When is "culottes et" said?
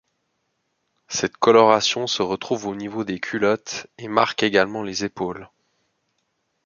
3.19-4.07